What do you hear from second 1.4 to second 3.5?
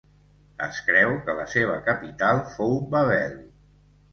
la seva capital fou Babel.